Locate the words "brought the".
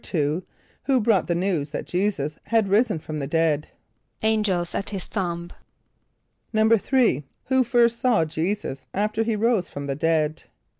0.99-1.35